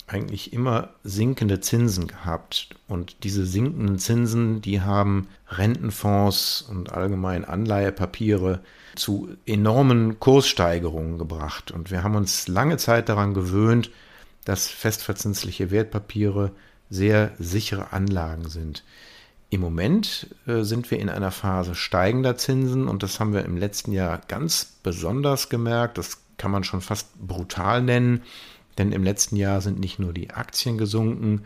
eigentlich 0.08 0.54
immer 0.54 0.90
sinkende 1.04 1.62
Zinsen 1.62 2.08
gehabt. 2.08 2.70
Und 2.88 3.24
diese 3.24 3.46
sinkenden 3.46 3.98
Zinsen, 3.98 4.62
die 4.62 4.82
haben 4.82 5.28
Rentenfonds 5.50 6.62
und 6.62 6.92
allgemein 6.92 7.44
Anleihepapiere 7.44 8.62
zu 8.96 9.30
enormen 9.46 10.20
Kurssteigerungen 10.20 11.18
gebracht. 11.18 11.72
Und 11.72 11.90
wir 11.92 12.04
haben 12.04 12.16
uns 12.16 12.48
lange 12.48 12.78
Zeit 12.78 13.10
daran 13.10 13.34
gewöhnt, 13.34 13.90
dass 14.46 14.68
festverzinsliche 14.68 15.72
Wertpapiere 15.72 16.52
sehr 16.90 17.32
sichere 17.40 17.92
Anlagen 17.92 18.48
sind. 18.48 18.84
Im 19.50 19.62
Moment 19.62 20.36
äh, 20.46 20.62
sind 20.62 20.92
wir 20.92 21.00
in 21.00 21.10
einer 21.10 21.32
Phase 21.32 21.76
steigender 21.76 22.38
Zinsen 22.38 22.88
und 22.88 23.04
das 23.04 23.20
haben 23.20 23.34
wir 23.34 23.46
im 23.46 23.58
letzten 23.58 23.92
Jahr 23.92 24.22
ganz 24.28 24.78
besonders 24.84 25.50
gemerkt. 25.50 25.98
Das 25.98 26.20
kann 26.38 26.52
man 26.52 26.64
schon 26.64 26.82
fast 26.82 27.16
brutal 27.20 27.82
nennen, 27.82 28.22
denn 28.78 28.92
im 28.92 29.04
letzten 29.04 29.36
Jahr 29.36 29.62
sind 29.62 29.80
nicht 29.80 30.00
nur 30.00 30.14
die 30.14 30.32
Aktien 30.32 30.78
gesunken, 30.78 31.44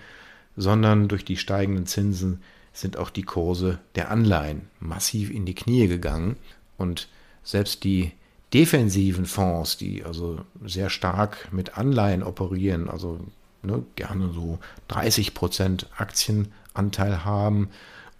sondern 0.56 1.08
durch 1.08 1.24
die 1.26 1.38
steigenden 1.38 1.86
Zinsen 1.86 2.42
sind 2.74 2.98
auch 2.98 3.10
die 3.10 3.24
Kurse 3.24 3.80
der 3.96 4.12
Anleihen 4.12 4.68
massiv 4.80 5.30
in 5.30 5.46
die 5.46 5.56
Knie 5.56 5.88
gegangen. 5.88 6.38
Und 6.78 7.08
selbst 7.44 7.84
die 7.84 8.12
defensiven 8.54 9.26
Fonds, 9.26 9.78
die 9.78 10.04
also 10.04 10.42
sehr 10.66 10.90
stark 10.90 11.52
mit 11.52 11.78
Anleihen 11.78 12.24
operieren, 12.24 12.90
also 12.90 13.20
ne, 13.62 13.84
gerne 13.96 14.32
so 14.34 14.60
30 14.88 15.34
Prozent 15.34 15.88
Aktienanteil 15.98 17.24
haben 17.26 17.70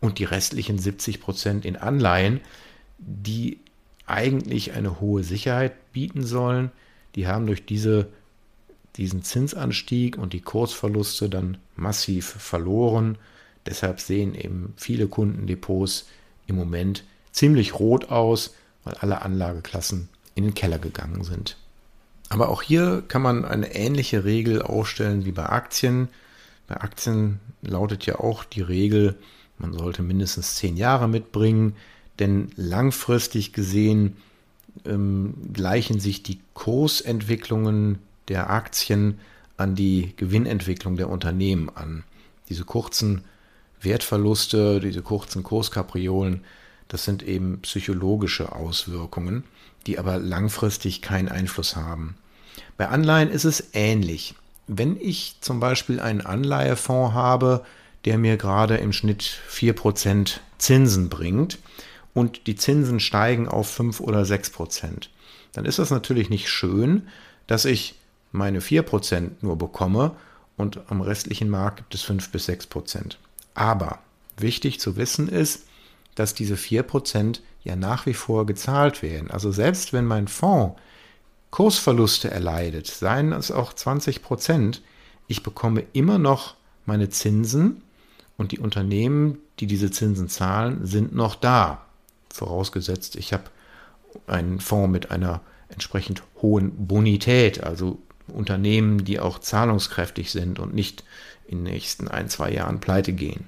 und 0.02 0.20
die 0.20 0.26
restlichen 0.26 0.78
70 0.78 1.20
Prozent 1.22 1.66
in 1.66 1.76
Anleihen, 1.76 2.42
die 2.98 3.60
eigentlich 4.06 4.74
eine 4.74 5.00
hohe 5.00 5.24
Sicherheit 5.24 5.92
bieten 5.94 6.24
sollen, 6.24 6.72
die 7.16 7.28
haben 7.28 7.48
durch 7.48 7.66
diese, 7.66 8.08
diesen 8.96 9.24
Zinsanstieg 9.24 10.18
und 10.18 10.34
die 10.34 10.42
Kursverluste 10.42 11.30
dann 11.30 11.58
massiv 11.76 12.26
verloren. 12.26 13.18
Deshalb 13.66 14.00
sehen 14.00 14.36
eben 14.36 14.74
viele 14.78 15.08
Kundendepots 15.08 16.08
im 16.48 16.56
Moment 16.56 17.04
ziemlich 17.32 17.80
rot 17.80 18.10
aus, 18.10 18.56
weil 18.84 18.96
alle 18.96 19.22
Anlageklassen 19.22 20.10
in 20.36 20.44
den 20.44 20.54
Keller 20.54 20.80
gegangen 20.80 21.24
sind. 21.24 21.58
Aber 22.30 22.50
auch 22.50 22.62
hier 22.62 23.04
kann 23.08 23.22
man 23.22 23.46
eine 23.46 23.74
ähnliche 23.74 24.24
Regel 24.24 24.62
aufstellen 24.62 25.26
wie 25.26 25.32
bei 25.32 25.48
Aktien. 25.48 26.10
Bei 26.68 26.80
Aktien 26.82 27.40
lautet 27.62 28.06
ja 28.06 28.20
auch 28.20 28.44
die 28.44 28.62
Regel, 28.62 29.16
man 29.58 29.74
sollte 29.74 30.04
mindestens 30.04 30.56
zehn 30.56 30.78
Jahre 30.78 31.10
mitbringen, 31.10 31.76
denn 32.20 32.52
langfristig 32.56 33.52
gesehen 33.54 34.18
ähm, 34.86 35.34
gleichen 35.54 36.00
sich 36.00 36.24
die 36.24 36.40
Kursentwicklungen 36.54 38.00
der 38.30 38.50
Aktien 38.50 39.20
an 39.58 39.76
die 39.76 40.14
Gewinnentwicklung 40.16 40.96
der 40.96 41.10
Unternehmen 41.10 41.70
an. 41.70 42.04
Diese 42.48 42.64
kurzen 42.64 43.24
Wertverluste, 43.82 44.80
diese 44.80 45.02
kurzen 45.02 45.44
Kurskapriolen, 45.44 46.44
das 46.88 47.06
sind 47.06 47.24
eben 47.24 47.60
psychologische 47.62 48.54
Auswirkungen, 48.54 49.44
die 49.86 50.00
aber 50.00 50.18
langfristig 50.18 51.02
keinen 51.02 51.30
Einfluss 51.30 51.76
haben. 51.76 52.16
Bei 52.78 52.88
Anleihen 52.88 53.30
ist 53.30 53.46
es 53.46 53.70
ähnlich. 53.74 54.36
Wenn 54.68 54.98
ich 55.00 55.38
zum 55.42 55.60
Beispiel 55.60 56.00
einen 56.00 56.22
Anleihefonds 56.22 57.14
habe, 57.14 57.66
der 58.06 58.18
mir 58.18 58.38
gerade 58.38 58.78
im 58.78 58.94
Schnitt 58.94 59.40
4% 59.52 60.40
Zinsen 60.58 61.10
bringt 61.10 61.58
und 62.14 62.48
die 62.48 62.56
Zinsen 62.56 63.00
steigen 63.00 63.48
auf 63.48 63.70
5 63.70 64.00
oder 64.00 64.22
6%, 64.22 65.10
dann 65.54 65.66
ist 65.66 65.80
das 65.80 65.90
natürlich 65.90 66.30
nicht 66.30 66.50
schön, 66.50 67.08
dass 67.48 67.66
ich 67.66 67.96
meine 68.32 68.60
4% 68.60 69.32
nur 69.42 69.58
bekomme 69.58 70.12
und 70.58 70.82
am 70.90 71.02
restlichen 71.02 71.50
Markt 71.50 71.78
gibt 71.78 71.96
es 71.96 72.02
5 72.04 72.32
bis 72.32 72.50
6%. 72.50 73.16
Aber 73.54 74.00
wichtig 74.38 74.80
zu 74.80 74.96
wissen 74.96 75.28
ist, 75.28 75.66
dass 76.16 76.34
diese 76.34 76.56
4% 76.56 77.40
ja 77.64 77.76
nach 77.76 78.06
wie 78.06 78.14
vor 78.14 78.46
gezahlt 78.46 79.02
werden. 79.02 79.32
Also 79.32 79.52
selbst 79.52 79.94
wenn 79.94 80.06
mein 80.06 80.28
Fonds 80.28 80.80
Kursverluste 81.52 82.30
erleidet, 82.30 82.88
seien 82.88 83.32
es 83.32 83.52
auch 83.52 83.74
20%, 83.74 84.82
ich 85.28 85.44
bekomme 85.44 85.84
immer 85.94 86.20
noch 86.20 86.56
meine 86.86 87.10
Zinsen 87.10 87.82
und 88.38 88.52
die 88.52 88.60
Unternehmen, 88.60 89.40
die 89.60 89.68
diese 89.68 89.92
Zinsen 89.92 90.30
zahlen, 90.30 90.86
sind 90.86 91.16
noch 91.16 91.36
da. 91.36 91.86
Vorausgesetzt, 92.32 93.16
ich 93.16 93.34
habe 93.34 93.46
einen 94.28 94.60
Fonds 94.60 94.92
mit 94.92 95.12
einer 95.12 95.42
entsprechend 95.70 96.24
hohen 96.42 96.88
Bonität, 96.88 97.64
also 97.64 98.00
Unternehmen, 98.32 99.04
die 99.04 99.20
auch 99.20 99.40
zahlungskräftig 99.40 100.32
sind 100.32 100.60
und 100.60 100.74
nicht 100.74 101.04
in 101.48 101.64
den 101.64 101.74
nächsten 101.74 102.08
ein, 102.08 102.30
zwei 102.30 102.52
Jahren 102.52 102.80
pleite 102.80 103.14
gehen. 103.14 103.46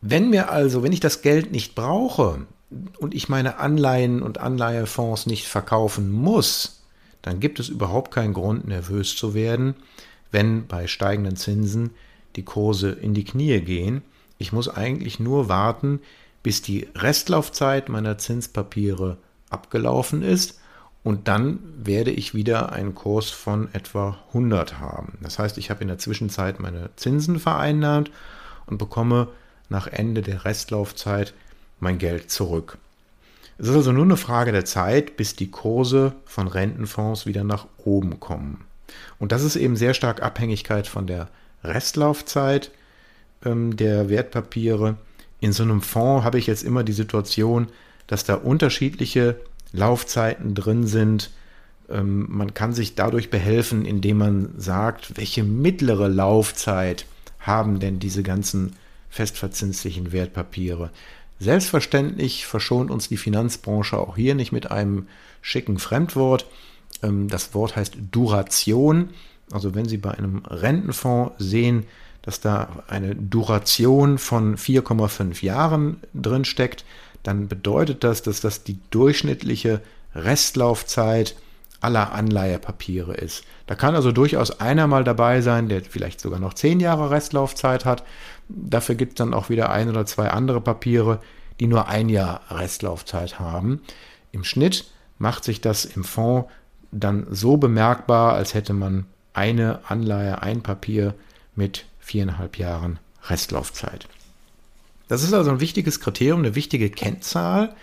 Wenn 0.00 0.30
mir 0.30 0.50
also, 0.50 0.82
wenn 0.82 0.92
ich 0.92 1.00
das 1.00 1.22
Geld 1.22 1.52
nicht 1.52 1.74
brauche 1.74 2.46
und 2.98 3.14
ich 3.14 3.28
meine 3.28 3.58
Anleihen 3.58 4.22
und 4.22 4.38
Anleihefonds 4.38 5.26
nicht 5.26 5.46
verkaufen 5.46 6.10
muss, 6.10 6.82
dann 7.22 7.40
gibt 7.40 7.58
es 7.58 7.68
überhaupt 7.68 8.12
keinen 8.12 8.32
Grund, 8.32 8.66
nervös 8.68 9.16
zu 9.16 9.34
werden, 9.34 9.74
wenn 10.30 10.66
bei 10.66 10.86
steigenden 10.86 11.36
Zinsen 11.36 11.90
die 12.36 12.44
Kurse 12.44 12.90
in 12.92 13.14
die 13.14 13.24
Knie 13.24 13.60
gehen. 13.60 14.02
Ich 14.38 14.52
muss 14.52 14.68
eigentlich 14.68 15.18
nur 15.18 15.48
warten, 15.48 16.00
bis 16.42 16.62
die 16.62 16.88
Restlaufzeit 16.94 17.88
meiner 17.88 18.18
Zinspapiere 18.18 19.18
abgelaufen 19.50 20.22
ist 20.22 20.60
und 21.02 21.28
dann 21.28 21.60
werde 21.76 22.10
ich 22.10 22.34
wieder 22.34 22.72
einen 22.72 22.94
Kurs 22.94 23.30
von 23.30 23.72
etwa 23.72 24.18
100 24.28 24.78
haben. 24.80 25.18
Das 25.20 25.38
heißt, 25.38 25.58
ich 25.58 25.70
habe 25.70 25.82
in 25.82 25.88
der 25.88 25.98
Zwischenzeit 25.98 26.60
meine 26.60 26.90
Zinsen 26.96 27.38
vereinnahmt 27.38 28.10
und 28.66 28.78
bekomme 28.78 29.28
nach 29.68 29.86
Ende 29.86 30.22
der 30.22 30.44
Restlaufzeit 30.44 31.34
mein 31.80 31.98
Geld 31.98 32.30
zurück. 32.30 32.78
Es 33.58 33.68
ist 33.68 33.74
also 33.74 33.92
nur 33.92 34.04
eine 34.04 34.16
Frage 34.16 34.52
der 34.52 34.64
Zeit, 34.64 35.16
bis 35.16 35.34
die 35.34 35.50
Kurse 35.50 36.12
von 36.24 36.46
Rentenfonds 36.46 37.26
wieder 37.26 37.44
nach 37.44 37.66
oben 37.84 38.20
kommen. 38.20 38.64
Und 39.18 39.32
das 39.32 39.42
ist 39.42 39.56
eben 39.56 39.76
sehr 39.76 39.94
stark 39.94 40.22
Abhängigkeit 40.22 40.86
von 40.86 41.06
der 41.06 41.28
Restlaufzeit 41.64 42.70
ähm, 43.44 43.76
der 43.76 44.08
Wertpapiere. 44.08 44.96
In 45.40 45.52
so 45.52 45.62
einem 45.62 45.82
Fonds 45.82 46.24
habe 46.24 46.38
ich 46.38 46.46
jetzt 46.46 46.62
immer 46.62 46.84
die 46.84 46.92
Situation, 46.92 47.68
dass 48.06 48.24
da 48.24 48.34
unterschiedliche 48.34 49.40
Laufzeiten 49.72 50.54
drin 50.54 50.86
sind. 50.86 51.30
Ähm, 51.88 52.26
man 52.28 52.54
kann 52.54 52.72
sich 52.72 52.94
dadurch 52.94 53.30
behelfen, 53.30 53.84
indem 53.84 54.18
man 54.18 54.54
sagt, 54.56 55.16
welche 55.16 55.42
mittlere 55.42 56.08
Laufzeit 56.08 57.06
haben 57.40 57.80
denn 57.80 57.98
diese 57.98 58.22
ganzen 58.22 58.76
festverzinslichen 59.08 60.12
Wertpapiere? 60.12 60.90
Selbstverständlich 61.40 62.46
verschont 62.46 62.90
uns 62.90 63.08
die 63.08 63.16
Finanzbranche 63.16 63.96
auch 63.96 64.16
hier 64.16 64.34
nicht 64.34 64.52
mit 64.52 64.70
einem 64.70 65.06
schicken 65.40 65.78
Fremdwort. 65.78 66.46
Ähm, 67.02 67.28
das 67.28 67.54
Wort 67.54 67.76
heißt 67.76 67.96
Duration. 68.10 69.10
Also 69.50 69.74
wenn 69.74 69.88
Sie 69.88 69.98
bei 69.98 70.10
einem 70.10 70.42
Rentenfonds 70.46 71.34
sehen, 71.38 71.84
dass 72.22 72.40
da 72.40 72.82
eine 72.88 73.14
Duration 73.14 74.18
von 74.18 74.56
4,5 74.56 75.42
Jahren 75.44 75.98
drin 76.12 76.44
steckt, 76.44 76.84
dann 77.22 77.48
bedeutet 77.48 78.04
das, 78.04 78.22
dass 78.22 78.40
das 78.40 78.64
die 78.64 78.78
durchschnittliche 78.90 79.80
Restlaufzeit 80.14 81.36
aller 81.80 82.12
Anleihepapiere 82.12 83.14
ist. 83.14 83.44
Da 83.66 83.74
kann 83.74 83.94
also 83.94 84.10
durchaus 84.10 84.60
einer 84.60 84.86
mal 84.86 85.04
dabei 85.04 85.40
sein, 85.40 85.68
der 85.68 85.82
vielleicht 85.82 86.20
sogar 86.20 86.40
noch 86.40 86.54
10 86.54 86.80
Jahre 86.80 87.10
Restlaufzeit 87.10 87.84
hat. 87.84 88.02
Dafür 88.48 88.94
gibt 88.94 89.12
es 89.12 89.16
dann 89.16 89.34
auch 89.34 89.48
wieder 89.48 89.70
ein 89.70 89.88
oder 89.88 90.06
zwei 90.06 90.30
andere 90.30 90.60
Papiere, 90.60 91.20
die 91.60 91.66
nur 91.66 91.88
ein 91.88 92.08
Jahr 92.08 92.40
Restlaufzeit 92.50 93.38
haben. 93.38 93.82
Im 94.32 94.44
Schnitt 94.44 94.90
macht 95.18 95.44
sich 95.44 95.60
das 95.60 95.84
im 95.84 96.04
Fonds 96.04 96.50
dann 96.90 97.26
so 97.30 97.56
bemerkbar, 97.56 98.34
als 98.34 98.54
hätte 98.54 98.72
man 98.72 99.06
eine 99.34 99.80
Anleihe, 99.88 100.42
ein 100.42 100.62
Papier 100.62 101.14
mit 101.54 101.84
viereinhalb 101.98 102.58
Jahren 102.58 102.98
Restlaufzeit. 103.28 104.08
Das 105.08 105.22
ist 105.22 105.32
also 105.32 105.50
ein 105.50 105.60
wichtiges 105.60 106.00
Kriterium, 106.00 106.40
eine 106.40 106.54
wichtige 106.54 106.90
Kennzahl, 106.90 107.74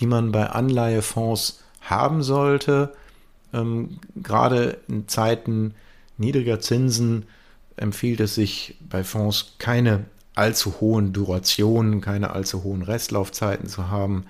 die 0.00 0.06
man 0.06 0.32
bei 0.32 0.50
Anleihefonds 0.50 1.62
haben 1.80 2.22
sollte. 2.22 2.92
Ähm, 3.52 4.00
gerade 4.16 4.78
in 4.88 5.08
Zeiten 5.08 5.74
niedriger 6.18 6.60
Zinsen 6.60 7.26
empfiehlt 7.76 8.20
es 8.20 8.34
sich 8.34 8.76
bei 8.88 9.04
Fonds 9.04 9.54
keine 9.58 10.04
allzu 10.34 10.80
hohen 10.80 11.12
Durationen, 11.12 12.00
keine 12.00 12.30
allzu 12.30 12.64
hohen 12.64 12.82
Restlaufzeiten 12.82 13.68
zu 13.68 13.88
haben, 13.88 14.26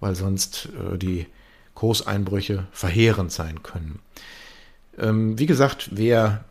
weil 0.00 0.14
sonst 0.14 0.70
äh, 0.92 0.96
die 0.98 1.26
Kurseinbrüche 1.74 2.66
verheerend 2.72 3.32
sein 3.32 3.62
können. 3.62 3.98
Ähm, 4.98 5.38
wie 5.38 5.46
gesagt, 5.46 5.90
wer 5.92 6.44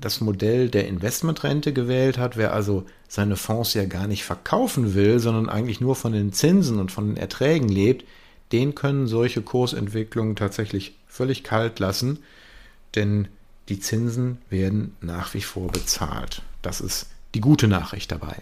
das 0.00 0.20
Modell 0.20 0.68
der 0.68 0.86
Investmentrente 0.86 1.72
gewählt 1.72 2.18
hat, 2.18 2.36
wer 2.36 2.52
also 2.52 2.84
seine 3.08 3.36
Fonds 3.36 3.74
ja 3.74 3.84
gar 3.84 4.06
nicht 4.06 4.24
verkaufen 4.24 4.94
will, 4.94 5.18
sondern 5.18 5.48
eigentlich 5.48 5.80
nur 5.80 5.96
von 5.96 6.12
den 6.12 6.32
Zinsen 6.32 6.78
und 6.78 6.92
von 6.92 7.08
den 7.08 7.16
Erträgen 7.16 7.68
lebt, 7.68 8.04
den 8.52 8.74
können 8.74 9.06
solche 9.06 9.42
Kursentwicklungen 9.42 10.36
tatsächlich 10.36 10.94
völlig 11.06 11.44
kalt 11.44 11.78
lassen, 11.78 12.18
denn 12.94 13.28
die 13.68 13.80
Zinsen 13.80 14.38
werden 14.50 14.94
nach 15.00 15.34
wie 15.34 15.40
vor 15.40 15.68
bezahlt. 15.68 16.42
Das 16.62 16.80
ist 16.80 17.06
die 17.34 17.40
gute 17.40 17.68
Nachricht 17.68 18.12
dabei. 18.12 18.36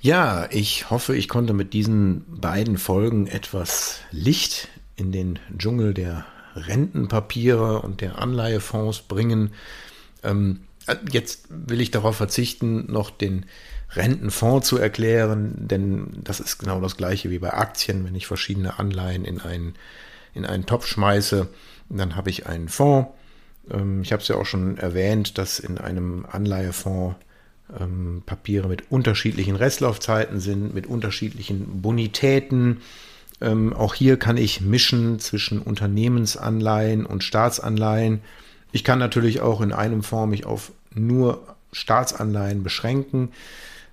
Ja, 0.00 0.48
ich 0.50 0.90
hoffe, 0.90 1.16
ich 1.16 1.28
konnte 1.28 1.52
mit 1.52 1.72
diesen 1.72 2.24
beiden 2.28 2.78
Folgen 2.78 3.26
etwas 3.26 4.00
Licht 4.10 4.68
in 4.94 5.10
den 5.10 5.38
Dschungel 5.58 5.94
der 5.94 6.26
Rentenpapiere 6.56 7.82
und 7.82 8.00
der 8.00 8.18
Anleihefonds 8.18 9.02
bringen. 9.02 9.52
Ähm, 10.22 10.60
jetzt 11.10 11.46
will 11.50 11.80
ich 11.80 11.90
darauf 11.90 12.16
verzichten, 12.16 12.90
noch 12.90 13.10
den 13.10 13.46
Rentenfonds 13.92 14.66
zu 14.68 14.78
erklären, 14.78 15.54
denn 15.56 16.08
das 16.24 16.40
ist 16.40 16.58
genau 16.58 16.80
das 16.80 16.96
gleiche 16.96 17.30
wie 17.30 17.38
bei 17.38 17.52
Aktien. 17.52 18.04
Wenn 18.04 18.14
ich 18.14 18.26
verschiedene 18.26 18.78
Anleihen 18.78 19.24
in 19.24 19.40
einen, 19.40 19.74
in 20.34 20.44
einen 20.44 20.66
Topf 20.66 20.86
schmeiße, 20.86 21.48
dann 21.88 22.16
habe 22.16 22.30
ich 22.30 22.46
einen 22.46 22.68
Fonds. 22.68 23.10
Ähm, 23.70 24.02
ich 24.02 24.12
habe 24.12 24.22
es 24.22 24.28
ja 24.28 24.36
auch 24.36 24.46
schon 24.46 24.78
erwähnt, 24.78 25.38
dass 25.38 25.58
in 25.58 25.78
einem 25.78 26.26
Anleihefonds 26.30 27.16
ähm, 27.78 28.22
Papiere 28.26 28.68
mit 28.68 28.90
unterschiedlichen 28.90 29.56
Restlaufzeiten 29.56 30.40
sind, 30.40 30.74
mit 30.74 30.86
unterschiedlichen 30.86 31.82
Bonitäten. 31.82 32.80
Ähm, 33.40 33.72
auch 33.72 33.94
hier 33.94 34.18
kann 34.18 34.36
ich 34.36 34.60
mischen 34.60 35.18
zwischen 35.18 35.60
Unternehmensanleihen 35.60 37.04
und 37.04 37.22
Staatsanleihen. 37.22 38.20
Ich 38.72 38.84
kann 38.84 38.98
natürlich 38.98 39.40
auch 39.40 39.60
in 39.60 39.72
einem 39.72 40.02
Fonds 40.02 40.30
mich 40.30 40.46
auf 40.46 40.72
nur 40.94 41.56
Staatsanleihen 41.72 42.62
beschränken. 42.62 43.30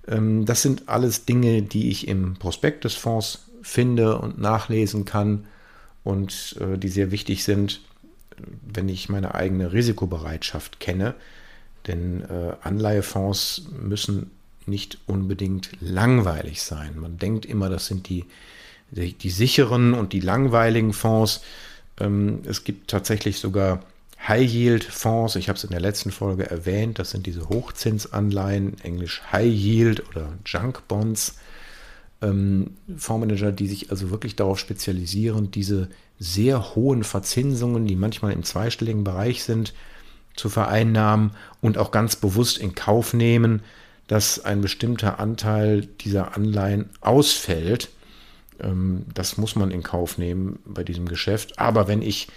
Ähm, 0.08 0.46
das 0.46 0.62
sind 0.62 0.88
alles 0.88 1.26
Dinge, 1.26 1.62
die 1.62 1.90
ich 1.90 2.08
im 2.08 2.36
Prospekt 2.36 2.86
des 2.86 2.96
Fonds 2.96 3.46
finde 3.62 4.18
und 4.18 4.40
nachlesen 4.40 5.06
kann 5.06 5.46
und 6.04 6.58
äh, 6.60 6.78
die 6.78 6.90
sehr 6.90 7.12
wichtig 7.12 7.44
sind, 7.44 7.82
wenn 8.62 8.90
ich 8.90 9.10
meine 9.10 9.36
eigene 9.36 9.74
Risikobereitschaft 9.74 10.80
kenne. 10.80 11.16
Denn 11.88 12.22
äh, 12.22 12.54
Anleihefonds 12.62 13.64
müssen 13.82 14.32
nicht 14.66 14.98
unbedingt 15.08 15.70
langweilig 15.82 16.62
sein. 16.62 16.98
Man 16.98 17.18
denkt 17.18 17.46
immer, 17.46 17.70
das 17.70 17.88
sind 17.88 18.08
die, 18.08 18.26
die, 18.96 19.14
die 19.14 19.30
sicheren 19.30 19.94
und 19.94 20.14
die 20.14 20.20
langweiligen 20.20 20.94
Fonds. 20.94 21.42
Ähm, 22.00 22.40
es 22.46 22.64
gibt 22.64 22.90
tatsächlich 22.90 23.40
sogar 23.40 23.84
High-Yield-Fonds. 24.28 25.36
Ich 25.36 25.50
habe 25.50 25.58
es 25.58 25.64
in 25.64 25.72
der 25.72 25.82
letzten 25.82 26.12
Folge 26.12 26.50
erwähnt. 26.50 27.00
Das 27.00 27.12
sind 27.12 27.26
diese 27.26 27.50
Hochzinsanleihen, 27.50 28.80
englisch 28.82 29.22
High-Yield 29.32 30.08
oder 30.10 30.34
Junk-Bonds. 30.46 31.38
Ähm, 32.22 32.72
Fondsmanager, 32.96 33.52
die 33.52 33.68
sich 33.68 33.92
also 33.92 34.12
wirklich 34.12 34.36
darauf 34.36 34.60
spezialisieren, 34.60 35.52
diese 35.52 35.90
sehr 36.20 36.76
hohen 36.76 37.04
Verzinsungen, 37.04 37.86
die 37.86 37.98
manchmal 37.98 38.32
im 38.32 38.44
zweistelligen 38.44 39.04
Bereich 39.04 39.44
sind, 39.44 39.74
zu 40.36 40.50
vereinnahmen 40.50 41.32
und 41.62 41.78
auch 41.78 41.92
ganz 41.92 42.16
bewusst 42.16 42.58
in 42.58 42.76
Kauf 42.76 43.14
nehmen, 43.14 43.62
dass 44.08 44.44
ein 44.44 44.62
bestimmter 44.62 45.20
Anteil 45.20 45.86
dieser 46.02 46.36
Anleihen 46.36 46.90
ausfällt. 47.02 47.90
Ähm, 48.62 49.06
das 49.14 49.38
muss 49.38 49.56
man 49.56 49.72
in 49.72 49.84
Kauf 49.84 50.18
nehmen 50.18 50.60
bei 50.66 50.84
diesem 50.84 51.08
Geschäft. 51.08 51.60
Aber 51.60 51.88
wenn 51.88 52.02
ich 52.02 52.28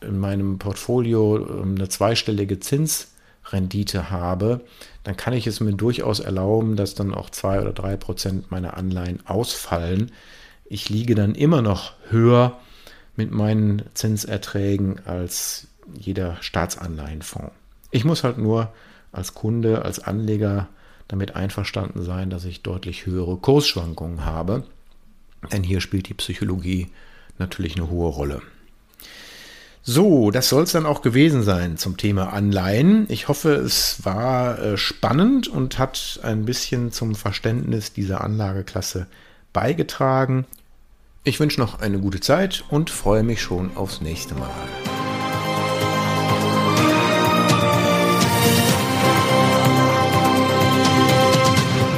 in 0.00 0.18
meinem 0.18 0.58
Portfolio 0.58 1.38
ähm, 1.38 1.74
eine 1.76 1.88
zweistellige 1.88 2.60
Zinsrendite 2.60 4.10
habe, 4.10 4.60
dann 5.04 5.16
kann 5.16 5.34
ich 5.34 5.46
es 5.46 5.60
mir 5.60 5.72
durchaus 5.72 6.20
erlauben, 6.20 6.76
dass 6.76 6.94
dann 6.94 7.14
auch 7.14 7.30
zwei 7.30 7.60
oder 7.60 7.72
drei 7.72 7.96
Prozent 7.96 8.50
meiner 8.50 8.76
Anleihen 8.76 9.26
ausfallen. 9.26 10.12
Ich 10.64 10.88
liege 10.88 11.14
dann 11.14 11.34
immer 11.34 11.62
noch 11.62 11.92
höher 12.10 12.58
mit 13.14 13.30
meinen 13.30 13.82
Zinserträgen 13.94 15.00
als 15.06 15.68
jeder 15.94 16.36
Staatsanleihenfonds. 16.40 17.52
Ich 17.90 18.04
muss 18.04 18.24
halt 18.24 18.38
nur 18.38 18.72
als 19.12 19.34
Kunde, 19.34 19.82
als 19.82 20.00
Anleger 20.00 20.68
damit 21.08 21.36
einverstanden 21.36 22.02
sein, 22.02 22.30
dass 22.30 22.44
ich 22.44 22.62
deutlich 22.62 23.06
höhere 23.06 23.36
Kursschwankungen 23.36 24.24
habe. 24.24 24.64
Denn 25.52 25.62
hier 25.62 25.80
spielt 25.80 26.08
die 26.08 26.14
Psychologie 26.14 26.88
natürlich 27.38 27.76
eine 27.76 27.90
hohe 27.90 28.08
Rolle. 28.08 28.42
So, 29.88 30.32
das 30.32 30.48
soll 30.48 30.64
es 30.64 30.72
dann 30.72 30.84
auch 30.84 31.00
gewesen 31.00 31.44
sein 31.44 31.76
zum 31.76 31.96
Thema 31.96 32.32
Anleihen. 32.32 33.06
Ich 33.08 33.28
hoffe, 33.28 33.54
es 33.54 34.04
war 34.04 34.58
äh, 34.58 34.76
spannend 34.76 35.46
und 35.46 35.78
hat 35.78 36.18
ein 36.24 36.44
bisschen 36.44 36.90
zum 36.90 37.14
Verständnis 37.14 37.92
dieser 37.92 38.22
Anlageklasse 38.22 39.06
beigetragen. 39.52 40.44
Ich 41.22 41.38
wünsche 41.38 41.60
noch 41.60 41.80
eine 41.80 42.00
gute 42.00 42.18
Zeit 42.18 42.64
und 42.68 42.90
freue 42.90 43.22
mich 43.22 43.40
schon 43.40 43.76
aufs 43.76 44.00
nächste 44.00 44.34
Mal. 44.34 44.50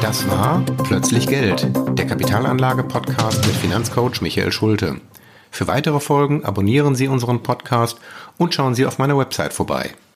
Das 0.09 0.27
war 0.31 0.64
Plötzlich 0.85 1.27
Geld, 1.27 1.68
der 1.90 2.07
Kapitalanlage-Podcast 2.07 3.47
mit 3.47 3.55
Finanzcoach 3.57 4.23
Michael 4.23 4.53
Schulte. 4.53 5.03
Für 5.51 5.66
weitere 5.66 6.01
Folgen 6.01 6.47
abonnieren 6.47 6.94
Sie 6.94 7.09
unseren 7.09 7.42
Podcast 7.42 8.01
und 8.38 8.55
schauen 8.55 8.75
Sie 8.75 8.87
auf 8.87 8.97
meiner 8.97 9.18
Website 9.18 9.53
vorbei 9.53 9.90